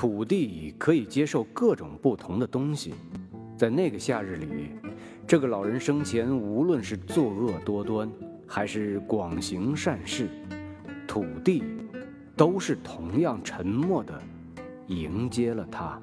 [0.00, 2.94] 土地可以接受各种不同的东西。
[3.54, 4.70] 在那个夏日里，
[5.26, 8.10] 这个老人生前无论是作恶多端，
[8.46, 10.26] 还是广行善事，
[11.06, 11.62] 土地
[12.34, 14.18] 都是同样沉默的
[14.86, 16.00] 迎接了他。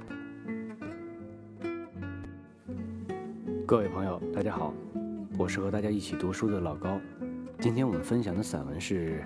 [3.66, 4.76] 各位朋友，大家好，
[5.40, 7.02] 我是和大家一起读书的老高。
[7.60, 9.24] 今天我们分享的散文是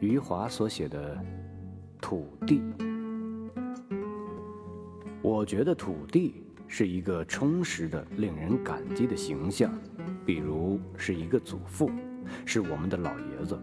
[0.00, 1.14] 余华所写的
[2.00, 2.60] 《土地》。
[5.46, 6.42] 觉得土地。
[6.68, 9.72] 是一个充实的、令人感激的形象，
[10.26, 11.88] 比如是一个祖父，
[12.44, 13.56] 是我们的老爷子。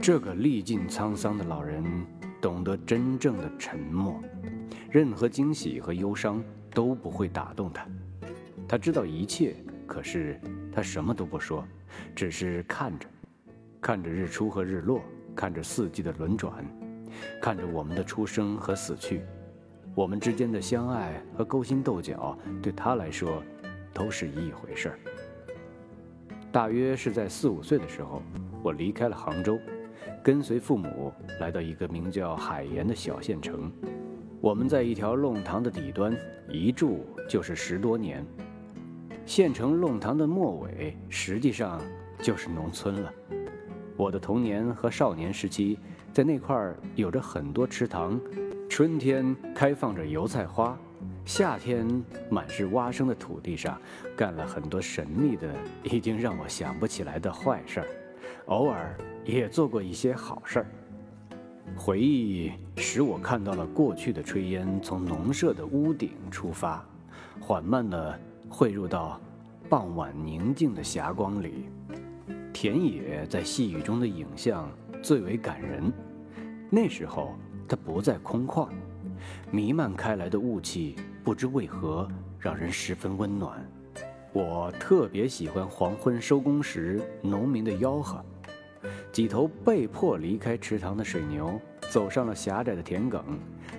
[0.00, 1.84] 这个历尽沧桑的老人，
[2.40, 4.18] 懂得真正的沉默，
[4.90, 7.86] 任何惊喜和忧伤都不会打动他。
[8.66, 9.54] 他知道一切，
[9.86, 10.40] 可是
[10.72, 11.62] 他什么都不说，
[12.14, 13.06] 只是看着，
[13.82, 15.02] 看着日出和日落，
[15.34, 16.64] 看着四季的轮转，
[17.38, 19.20] 看着我们的出生和死去。
[19.96, 23.42] 我们之间的相爱和勾心斗角，对他来说，
[23.94, 24.98] 都是一回事儿。
[26.52, 28.20] 大约是在四五岁的时候，
[28.62, 29.58] 我离开了杭州，
[30.22, 33.72] 跟随父母来到一个名叫海盐的小县城。
[34.42, 36.14] 我们在一条弄堂的底端，
[36.46, 38.22] 一住就是十多年。
[39.24, 41.80] 县城弄堂的末尾，实际上
[42.20, 43.10] 就是农村了。
[43.96, 45.78] 我的童年和少年时期，
[46.12, 48.20] 在那块儿有着很多池塘。
[48.76, 50.78] 春天开放着油菜花，
[51.24, 51.88] 夏天
[52.28, 53.80] 满是蛙声的土地上，
[54.14, 55.50] 干了很多神秘的、
[55.82, 57.86] 已经让我想不起来的坏事儿，
[58.48, 60.66] 偶尔也做过一些好事儿。
[61.74, 66.86] 回忆使我看到了过去的炊烟从农舍的屋顶出发，
[67.40, 69.18] 缓慢地汇入到
[69.70, 71.64] 傍晚宁静的霞光里。
[72.52, 75.90] 田野在细雨中的影像最为感人。
[76.68, 77.34] 那时候。
[77.68, 78.68] 它不再空旷，
[79.50, 83.58] 弥漫开来的雾气不知为何让人十分温暖。
[84.32, 88.24] 我特别喜欢黄昏收工时农民的吆喝。
[89.10, 91.58] 几头被迫离开池塘的水牛
[91.90, 93.22] 走上了狭窄的田埂，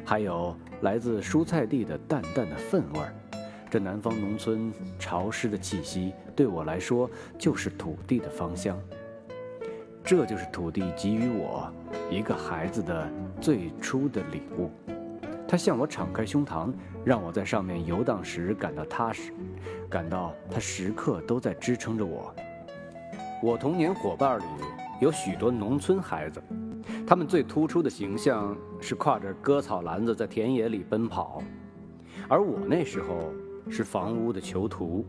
[0.04, 3.14] 还有来自蔬菜地的淡淡的粪味儿。
[3.70, 8.80] 这南方农村潮湿的气息，对我来说就是土地的芳香。
[10.08, 11.70] 这就是土地给予我
[12.10, 14.72] 一个孩子的最初的礼物，
[15.46, 16.72] 他向我敞开胸膛，
[17.04, 19.34] 让我在上面游荡时感到踏实，
[19.90, 22.34] 感到他时刻都在支撑着我。
[23.44, 24.44] 我童年伙伴里
[25.02, 26.42] 有许多农村孩子，
[27.06, 31.44] 他们最突出的形象是挎着割草篮子在田野里奔跑，
[32.30, 33.34] 而我那时候
[33.70, 35.06] 是房屋的囚徒。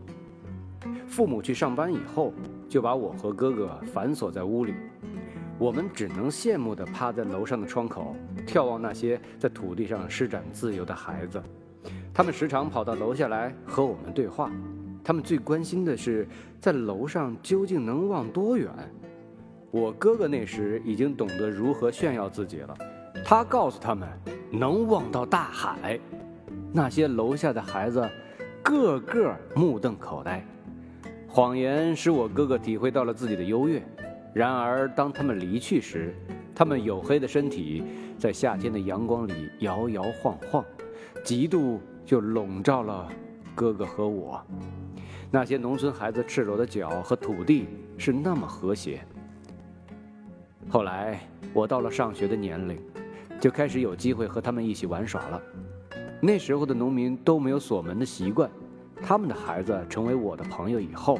[1.07, 2.33] 父母去上班以后，
[2.67, 4.73] 就把我和哥哥反锁在屋里，
[5.57, 8.15] 我们只能羡慕地趴在楼上的窗口，
[8.47, 11.41] 眺望那些在土地上施展自由的孩子。
[12.13, 14.51] 他们时常跑到楼下来和我们对话，
[15.03, 16.27] 他们最关心的是
[16.59, 18.69] 在楼上究竟能望多远。
[19.71, 22.77] 我哥哥那时已经懂得如何炫耀自己了，
[23.23, 24.07] 他告诉他们
[24.51, 25.99] 能望到大海。
[26.71, 28.07] 那些楼下的孩子
[28.63, 30.45] 个个目瞪口呆。
[31.31, 33.81] 谎言使我哥哥体会到了自己的优越，
[34.33, 36.15] 然而当他们离去时，
[36.55, 37.83] 他们黝黑的身体
[38.17, 40.65] 在夏天的阳光里摇摇晃晃，
[41.23, 43.07] 嫉妒就笼罩了
[43.53, 44.43] 哥哥和我。
[45.29, 48.99] 那些农村孩子赤裸的脚和土地是那么和谐。
[50.67, 51.19] 后来
[51.53, 52.75] 我到了上学的年龄，
[53.39, 55.41] 就开始有机会和他们一起玩耍了。
[56.19, 58.49] 那时候的农民都没有锁门的习惯。
[59.01, 61.19] 他们的孩子成为我的朋友以后，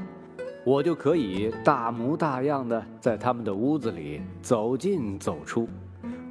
[0.65, 5.67] 我就可以大模大样的在他们的屋子里走进走出。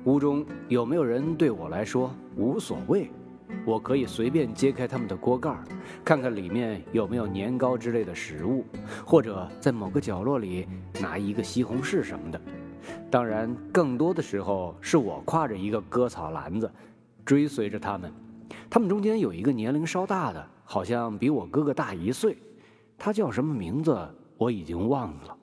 [0.05, 3.11] 屋中有没有人对我来说无所谓，
[3.67, 5.55] 我可以随便揭开他们的锅盖，
[6.05, 8.65] 看看里面有没有年糕之类的食物，
[9.05, 10.67] 或者在某个角落里
[11.01, 12.41] 拿一个西红柿什么的。
[13.11, 16.71] 当然，更多的时候是我挎着一个割草篮子，
[17.25, 18.11] 追随着他们。
[18.71, 20.49] 他们中间有一个年龄稍大的。
[20.71, 22.37] 好像比我哥哥大一岁，
[22.99, 23.99] 他叫什么名字
[24.37, 25.35] 我已经忘了，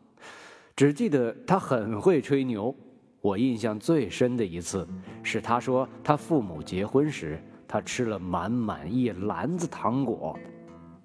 [0.75, 2.75] 只记得他很会吹牛。
[3.21, 4.87] 我印象最深的一次
[5.23, 10.37] 是他说他父母结婚时，他吃了满满一篮子糖果，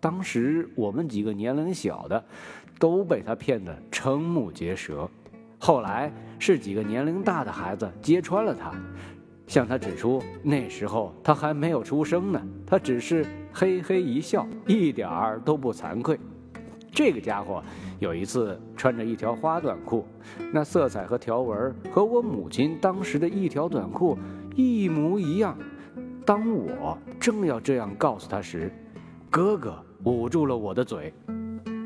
[0.01, 2.23] 当时我们几个年龄小的
[2.79, 5.09] 都被他骗得瞠目结舌。
[5.59, 8.71] 后来是几个年龄大的孩子揭穿了他。
[9.51, 16.17] 向他指出，那时候他还没有出生呢，他只是嘿嘿一笑，一点儿都不惭愧。
[16.93, 17.61] 这个家伙
[17.99, 20.07] 有一次穿着一条花短裤，
[20.53, 24.17] 那色彩和条纹和我母亲当时的一条短裤
[24.55, 25.59] 一模一样，
[26.25, 28.73] 当我正要这样告诉他时，
[29.29, 31.13] 哥哥捂住了我的嘴。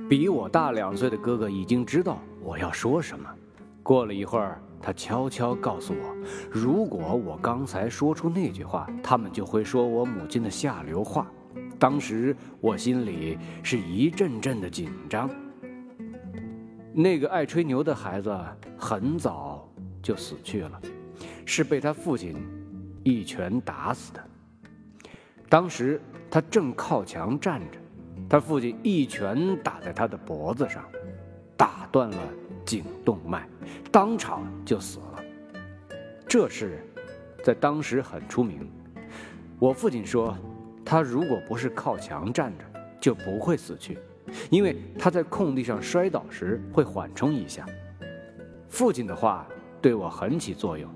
[0.07, 3.27] 比我大两岁的哥哥已经知道我要说什么。
[3.83, 6.15] 过了一会儿，他悄悄告诉我，
[6.51, 11.27] 如果我刚才说出那句话，他们就会说我母亲的下流话。
[11.79, 15.31] 当时我心里是一阵阵的紧张。
[16.93, 18.31] 那个爱吹牛的孩子
[18.77, 19.67] 很早
[20.03, 20.79] 就死去了，
[21.47, 22.37] 是被他父亲
[23.03, 24.23] 一拳打死的。
[25.49, 25.99] 当时
[26.31, 27.79] 他正靠墙站着，
[28.29, 30.85] 他父亲一拳打在他的脖子上，
[31.57, 32.19] 打断了
[32.65, 33.49] 颈动脉，
[33.93, 35.25] 当场就死了。
[36.27, 36.85] 这事
[37.43, 38.69] 在当时很出名。
[39.59, 40.37] 我父亲说，
[40.85, 42.65] 他如果不是靠墙站着，
[43.01, 43.99] 就不会死去。
[44.51, 47.65] 因为他在空地上摔倒时会缓冲一下。
[48.69, 49.47] 父亲的话
[49.81, 50.91] 对我很起作用。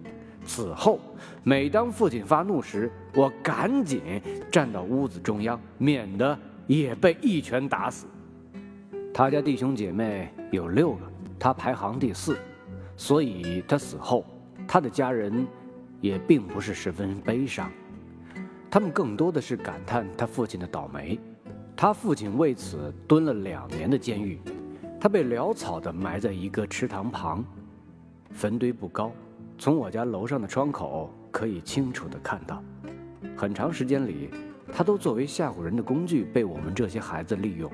[0.44, 0.98] 此后，
[1.44, 6.36] 每当父亲发怒时，我赶紧站到屋子中央，免得
[6.66, 8.06] 也被一拳打死。
[9.12, 11.00] 他家弟兄姐妹有六个，
[11.38, 12.36] 他排行第四，
[12.96, 14.24] 所以他死后，
[14.66, 15.46] 他的家人
[16.00, 17.70] 也并不是十分悲伤，
[18.70, 21.18] 他们更多的是感叹他父亲的倒霉。
[21.76, 24.40] 他父亲为此蹲了两年的监狱，
[25.00, 27.44] 他被潦草地埋在一个池塘旁，
[28.32, 29.12] 坟堆不高，
[29.56, 32.60] 从我家楼上的窗口可以清楚地看到。
[33.36, 34.30] 很长时间里，
[34.72, 37.70] 他都作为吓唬人的工具被我们这些孩子利用。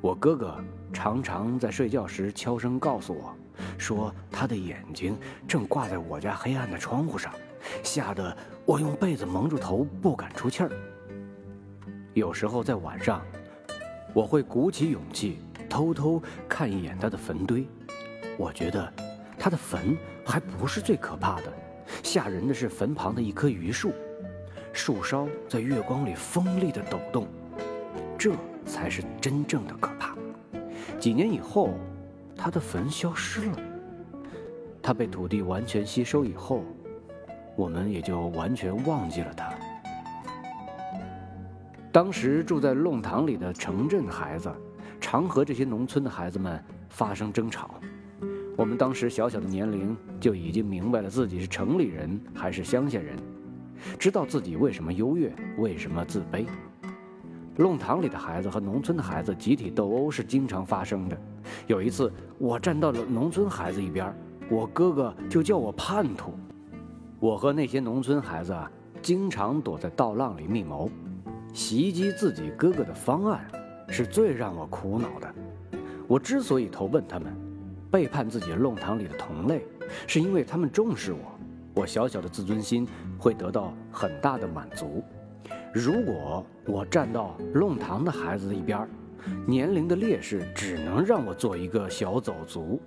[0.00, 0.56] 我哥哥
[0.92, 3.34] 常常在睡觉时悄声告诉我，
[3.78, 5.16] 说他的眼睛
[5.46, 7.32] 正挂在我家黑暗的窗户上，
[7.82, 10.70] 吓得我用被子蒙住头不敢出气儿。
[12.14, 13.22] 有时候在晚上，
[14.12, 15.38] 我会鼓起勇气
[15.68, 17.66] 偷偷看一眼他的坟堆。
[18.36, 18.92] 我觉得
[19.38, 21.52] 他的坟还不是最可怕的，
[22.02, 23.92] 吓人的是坟旁的一棵榆树，
[24.72, 27.26] 树梢在月光里锋利的抖动，
[28.18, 28.32] 这
[28.66, 30.16] 才是真正的可怕。
[30.98, 31.74] 几年以后，
[32.36, 33.58] 他的坟消失了，
[34.82, 36.64] 他被土地完全吸收以后，
[37.56, 39.52] 我们也就完全忘记了他。
[41.92, 44.48] 当时住在弄堂里的城镇孩子，
[45.00, 47.74] 常和这些农村的孩子们发生争吵。
[48.56, 53.16] 我们当时小小的年龄就已经明白了自己是城里人还是乡下人，
[53.98, 56.44] 知道自己为什么优越，为什么自卑。
[57.60, 61.18] 弄堂里的孩子和农村的孩子集体斗殴是经常发生的。
[61.66, 64.10] 有一次，我站到了农村孩子一边，
[64.48, 66.32] 我哥哥就叫我叛徒。
[67.18, 68.70] 我和那些农村孩子啊，
[69.02, 70.90] 经常躲在稻浪里密谋。
[71.52, 73.46] 袭击自己哥哥的方案，
[73.88, 75.34] 是最让我苦恼的。
[76.08, 77.30] 我之所以投奔他们，
[77.90, 79.66] 背叛自己弄堂里的同类，
[80.06, 81.18] 是因为他们重视我，
[81.74, 85.04] 我小小的自尊心会得到很大的满足。
[85.72, 88.88] 如果我站到弄堂的孩子一边，
[89.46, 92.80] 年龄的劣势只能让我做一个小走卒。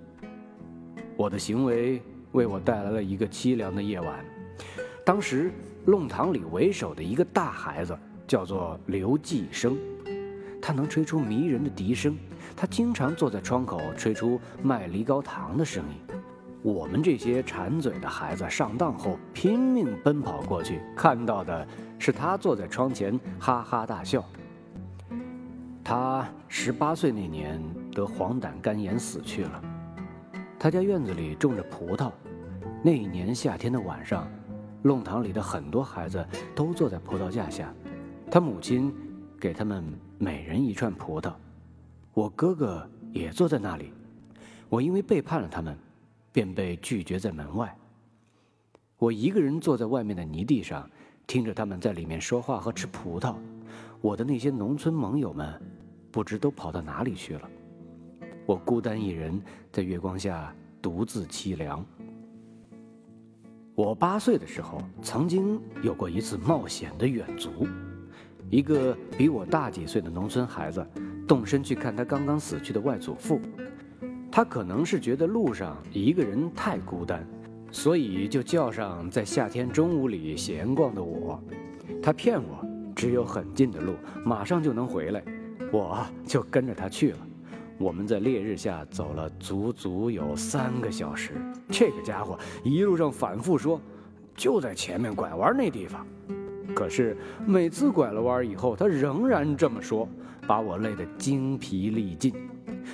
[1.16, 2.02] 我的行为
[2.32, 4.24] 为我带来了一个凄凉的夜晚。
[5.04, 5.52] 当时
[5.84, 7.96] 弄堂里为首的一个大孩子。
[8.26, 9.76] 叫做刘继生，
[10.60, 12.16] 他能吹出迷人的笛声。
[12.56, 16.23] 他经常坐在窗口吹出卖梨膏糖的声音。
[16.64, 21.68] 我们这些馋嘴的孩子上当后，拼命奔跑过去，看到的
[21.98, 24.24] 是他坐在窗前哈哈大笑。
[25.84, 29.62] 他十八岁那年得黄疸肝炎死去了。
[30.58, 32.10] 他家院子里种着葡萄。
[32.82, 34.26] 那一年夏天的晚上，
[34.80, 37.70] 弄堂里的很多孩子都坐在葡萄架下。
[38.30, 38.90] 他母亲
[39.38, 39.84] 给他们
[40.16, 41.30] 每人一串葡萄，
[42.14, 43.92] 我哥哥也坐在那里。
[44.70, 45.76] 我因为背叛了他们，
[46.34, 47.78] 便被拒绝在门外。
[48.98, 50.90] 我一个人坐在外面的泥地上，
[51.28, 53.36] 听着他们在里面说话和吃葡萄。
[54.00, 55.62] 我的那些农村盟友们，
[56.10, 57.48] 不知都跑到哪里去了。
[58.46, 61.86] 我孤单一人在月光下独自凄凉。
[63.76, 67.68] 我八岁的时候，曾经有过一次冒险的远足。
[68.50, 70.84] 一个比我大几岁的农村孩子，
[71.28, 73.40] 动身去看他刚刚死去的外祖父。
[74.36, 77.24] 他可能是觉得路上一个人太孤单，
[77.70, 81.40] 所以就叫上在夏天中午里闲逛的我。
[82.02, 85.22] 他骗我，只有很近的路，马上就能回来，
[85.70, 87.18] 我就跟着他去了。
[87.78, 91.34] 我们在烈日下走了足足有三个小时。
[91.68, 93.80] 这个家伙一路上反复说，
[94.34, 96.04] 就在前面拐弯那地方。
[96.74, 100.08] 可是每次拐了弯以后，他仍然这么说，
[100.44, 102.34] 把我累得精疲力尽。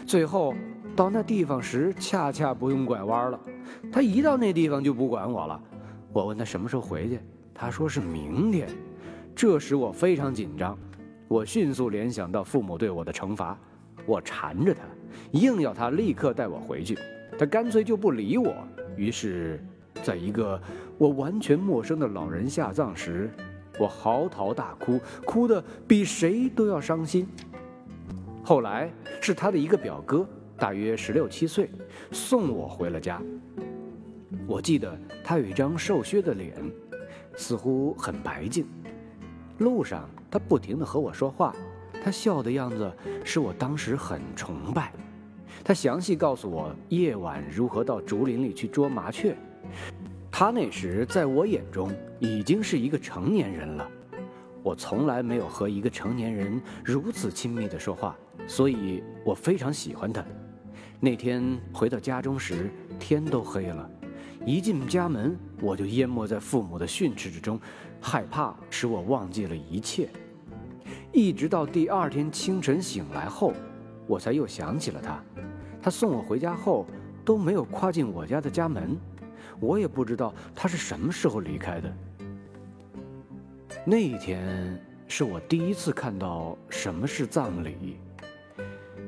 [0.06, 0.54] 最后
[1.00, 3.40] 到那地方时，恰恰不用拐弯了。
[3.90, 5.58] 他一到那地方就不管我了。
[6.12, 7.18] 我问他什么时候回去，
[7.54, 8.68] 他说是明天，
[9.34, 10.78] 这时我非常紧张。
[11.26, 13.58] 我迅速联想到父母对我的惩罚，
[14.04, 14.82] 我缠着他，
[15.30, 16.98] 硬要他立刻带我回去。
[17.38, 18.54] 他干脆就不理我。
[18.94, 19.58] 于是，
[20.02, 20.60] 在一个
[20.98, 23.30] 我完全陌生的老人下葬时，
[23.78, 27.26] 我嚎啕大哭，哭得比谁都要伤心。
[28.44, 30.28] 后来是他的一个表哥，
[30.60, 31.70] 大约十六七岁，
[32.12, 33.20] 送我回了家。
[34.46, 36.54] 我记得他有一张瘦削的脸，
[37.34, 38.66] 似乎很白净。
[39.56, 41.56] 路上他不停地和我说话，
[42.04, 42.92] 他笑的样子
[43.24, 44.92] 使我当时很崇拜。
[45.64, 49.34] 他详细告诉我夜晚如何到竹林里去捉麻雀。
[50.30, 53.90] 他那时在我眼中已经是一个成年人了。
[54.62, 58.14] 我从来没有和一个成年人如此亲密地说话，
[58.46, 60.22] 所以我非常喜欢他。
[61.02, 63.90] 那天回到家中时，天都黑了。
[64.44, 67.58] 一进家门，我就淹没在父母的训斥之中，
[68.02, 70.10] 害怕使我忘记了一切。
[71.10, 73.54] 一直到第二天清晨醒来后，
[74.06, 75.22] 我才又想起了他。
[75.80, 76.86] 他送我回家后
[77.24, 78.94] 都没有跨进我家的家门，
[79.58, 81.90] 我也不知道他是什么时候离开的。
[83.86, 84.78] 那一天
[85.08, 87.96] 是我第一次看到什么是葬礼。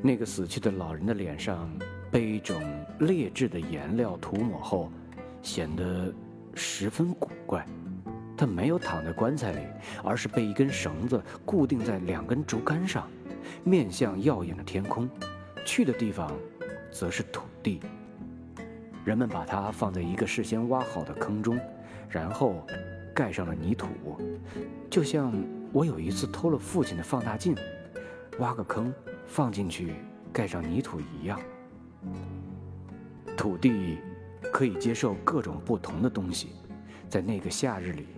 [0.03, 1.71] 那个死去的老人的脸上
[2.11, 2.61] 被一种
[2.99, 4.91] 劣质的颜料涂抹后，
[5.43, 6.13] 显得
[6.55, 7.65] 十分古怪。
[8.37, 9.61] 他没有躺在棺材里，
[10.03, 13.09] 而是被一根绳子固定在两根竹竿上，
[13.63, 15.09] 面向耀眼的天空，
[15.65, 16.31] 去的地方。
[16.93, 17.81] 则是土地。
[19.03, 21.59] 人们把它放在一个事先挖好的坑中，
[22.11, 22.67] 然后
[23.15, 23.89] 盖上了泥土，
[24.91, 25.33] 就像
[25.73, 27.57] 我有一次偷了父亲的放大镜，
[28.41, 28.93] 挖个坑
[29.35, 29.95] 放进去，
[30.31, 31.41] 盖上泥土一样。
[33.35, 33.97] 土地
[34.53, 36.51] 可以接受各种不同的东西。
[37.09, 38.09] 在那个夏日里，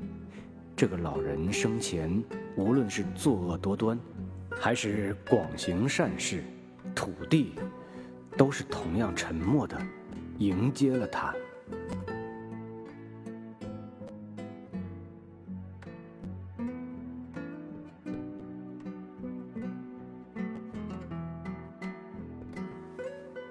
[0.74, 2.20] 这个老人生前
[2.56, 3.96] 无论是作恶多端，
[4.58, 6.42] 还是广行善事，
[6.96, 7.52] 土地。
[8.36, 9.80] 都是同样沉默的，
[10.38, 11.32] 迎接了他。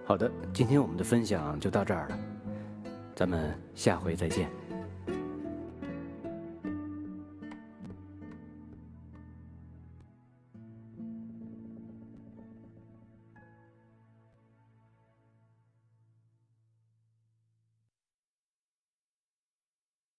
[0.06, 2.20] 好的，今天我们的分享就到这儿了，
[3.16, 4.50] 咱们下回再见。